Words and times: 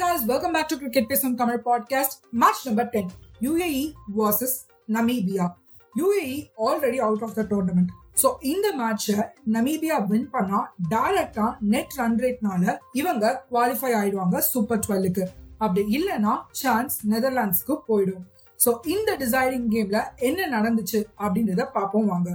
guys, 0.00 0.24
welcome 0.24 0.52
back 0.52 0.68
to 0.68 0.76
Cricket 0.78 1.08
Pesum 1.08 1.36
Tamil 1.36 1.58
podcast. 1.60 2.12
Match 2.34 2.60
number 2.66 2.84
10 2.86 3.10
UAE 3.42 3.82
versus 4.10 4.52
Namibia. 4.88 5.46
UAE 5.94 6.36
already 6.58 7.00
out 7.00 7.22
of 7.22 7.34
the 7.34 7.44
tournament. 7.46 7.90
So 8.16 8.28
இந்த 8.44 8.68
மேட்சை 8.78 9.14
Namibia 9.54 9.96
win 10.08 10.26
பண்ணா 10.32 10.58
டைரக்டா 10.90 11.44
net 11.72 11.94
run 11.98 12.16
ரேட்னால 12.22 12.64
இவங்க 13.00 13.24
qualify 13.52 13.92
ஆயிடுவாங்க 14.00 14.40
super 14.48 14.82
டுவெல்லுக்கு 14.84 15.24
அப்படி 15.58 15.82
இல்லைன்னா 15.98 16.32
chance 16.62 16.96
நெதர்லாண்ட்ஸ்க்கு 17.12 17.76
போயிடும் 17.88 18.24
ஸோ 18.58 18.72
இந்த 18.94 19.16
டிசைடிங் 19.22 19.66
கேம்ல 19.74 20.00
என்ன 20.28 20.48
நடந்துச்சு 20.56 21.00
அப்படின்றத 21.24 21.66
பார்ப்போம் 21.76 22.10
வாங்க 22.12 22.30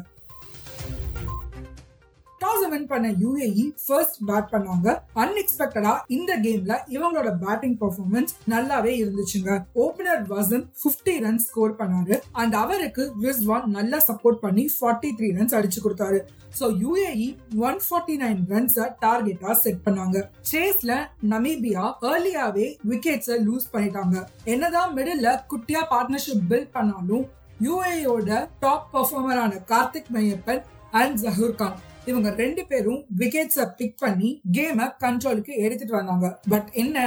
வின் 2.71 2.87
பண்ண 2.91 3.07
யூஏஇ 3.23 3.65
ஃபர்ஸ்ட் 3.85 4.17
பேட் 4.29 4.49
பண்ணாங்க 4.53 4.87
அன்எக்ஸ்பெக்டடா 5.23 5.93
இந்த 6.17 6.31
கேம்ல 6.45 6.75
இவங்களோட 6.95 7.31
பேட்டிங் 7.43 7.77
பெர்ஃபார்மன்ஸ் 7.81 8.33
நல்லாவே 8.53 8.93
இருந்துச்சுங்க. 9.01 9.51
ஓபனர் 9.83 10.23
வசன் 10.33 10.65
50 10.83 11.15
ரன்ஸ் 11.25 11.47
ஸ்கோர் 11.49 11.77
பண்ணாரு. 11.81 12.17
அண்ட் 12.41 12.55
அவருக்கு 12.63 13.05
ரிஸ்வான் 13.25 13.69
நல்லா 13.77 13.99
சப்போர்ட் 14.09 14.41
பண்ணி 14.45 14.65
43 14.79 15.13
த்ரீ 15.19 15.29
ரன்ஸ் 15.37 15.55
அடிச்சு 15.59 15.81
கொடுத்தாரு. 15.85 16.19
So 16.59 16.65
UAE 16.83 17.29
one 17.67 17.79
forty 17.85 18.17
nine 18.23 18.41
ரன்ஸை 18.51 18.85
டார்கெட்டா 19.05 19.51
செட் 19.63 19.81
பண்ணாங்க. 19.85 20.17
சேஸ்ல 20.51 20.91
நமீபியா 21.33 21.85
ஏர்லியாவே 22.11 22.67
விக்கெட்ஸை 22.91 23.37
லூஸ் 23.47 23.71
பண்ணிட்டாங்க. 23.73 24.15
என்னதான் 24.53 24.93
மிடில் 24.97 25.27
குட்டியா 25.53 25.81
பார்ட்னர்ஷிப் 25.93 26.45
பில்ட் 26.51 26.71
பண்ணாலும் 26.77 27.25
யூஏயோட 27.65 28.29
டாப் 28.63 28.87
பர்ஃபார்மரான 28.93 29.59
கார்த்திக் 29.71 30.09
மையப்பன் 30.15 30.63
அண்ட் 31.01 31.19
ஜஹூர் 31.25 31.55
கான் 31.61 31.77
இவங்க 32.09 32.29
ரெண்டு 32.41 32.63
பேரும் 32.71 32.99
விக்கெட்ஸை 33.21 33.65
பிக் 33.77 34.01
பண்ணி 34.03 34.29
கேமை 34.57 34.85
கண்ட்ரோலுக்கு 35.03 35.53
எடுத்துட்டு 35.65 35.95
வந்தாங்க. 35.99 36.27
பட் 36.51 36.69
என்ன? 36.83 36.97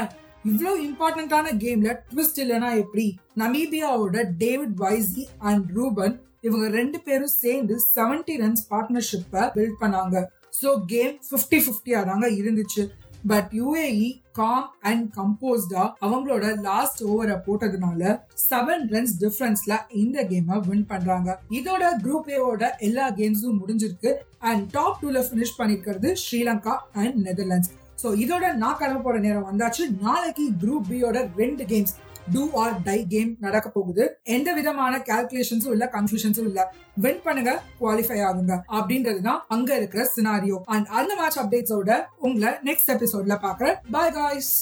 இவ்வளோ 0.44 0.72
இம்பார்ட்டன்டான 0.86 1.52
கேம்ல 1.64 1.92
ட்விஸ்ட் 2.10 2.40
இல்லைன்னா 2.44 2.70
எப்படி? 2.82 3.06
நமீபியாவோட 3.42 4.18
டேவிட் 4.44 4.74
வைசி 4.84 5.24
அண்ட் 5.50 5.66
ரூபன் 5.78 6.16
இவங்க 6.46 6.66
ரெண்டு 6.78 6.98
பேரும் 7.06 7.34
சேர்ந்து 7.42 7.76
செவன்டி 7.94 8.34
ரன்ஸ் 8.42 8.64
பார்ட்னர்ஷிப்பை 8.72 9.42
பில்ட் 9.56 9.80
பண்ணாங்க. 9.80 10.16
ஸோ 10.60 10.70
கேம் 10.92 11.14
ஃபிஃப்டி 11.28 11.58
ஃபிஃப்டியாக 11.66 12.08
தாங்க 12.10 12.26
இருந்துச்சு. 12.40 12.84
பட் 13.32 13.50
யூஏஇ 13.60 14.08
காம் 14.38 14.66
அண்ட் 14.90 15.04
கம்போஸ்டா 15.18 15.82
அவங்களோட 16.06 16.46
லாஸ்ட் 16.68 17.00
ஓவரை 17.10 17.36
போட்டதுனால 17.46 18.12
செவன் 18.48 18.84
ரன்ஸ் 18.94 19.14
டிஃபரன்ஸ்ல 19.22 19.76
இந்த 20.02 20.18
கேமை 20.30 20.56
வின் 20.68 20.86
பண்றாங்க. 20.92 21.28
இதோட 21.58 21.84
குரூப் 22.04 22.30
ஏவோட 22.36 22.64
எல்லா 22.88 23.06
கேம்ஸும் 23.20 23.58
முடிஞ்சிருக்கு. 23.62 24.12
அண்ட் 24.50 24.64
டாப் 24.76 24.98
டூல 25.02 25.22
பினிஷ் 25.30 25.58
பண்ணிருக்கிறது 25.60 26.10
ஸ்ரீலங்கா 26.24 26.74
அண்ட் 27.04 27.18
நெதர்லாண்ட்ஸ் 27.28 27.72
ஸோ 28.02 28.08
இதோட 28.24 28.44
நான் 28.62 28.76
கிளம்ப 28.80 29.00
போற 29.04 29.16
நேரம் 29.24 29.46
வந்தாச்சு. 29.50 29.84
நாளைக்கு 30.04 30.44
குரூப் 30.62 30.88
பியோட 30.90 31.16
ரெண்டு 31.40 31.64
games 31.72 31.94
do 32.34 32.42
or 32.62 32.74
die 32.82 32.98
game 33.06 33.36
நடக்க 33.40 33.66
போகுது. 33.68 34.04
எந்த 34.36 34.52
விதமான 34.52 34.94
கால்குலேஷன்ஸும் 35.10 35.74
இல்ல 35.76 35.90
கன்ஃபியூஷன்ஸும் 35.96 36.48
இல்ல. 36.50 36.60
வின் 37.04 37.22
பண்ணுங்க 37.24 37.52
குவாலிஃபை 37.80 38.18
ஆகுங்க. 38.28 38.54
அப்படின்றது 38.78 39.20
தான் 39.20 39.44
அங்க 39.48 39.70
இருக்கிற 39.76 40.10
சினாரியோ 40.16 40.58
அண்ட் 40.64 40.86
அந்த 41.00 41.14
மேட்ச் 41.20 41.38
அப்டேட்ஸோட 41.38 41.90
உங்களை 42.18 42.52
நெக்ஸ்ட் 42.68 42.92
எபிசோட்ல 42.96 43.36
பாக்குறேன் 43.46 43.76
பாய் 43.90 44.12
காய்ஸ் 44.12 44.52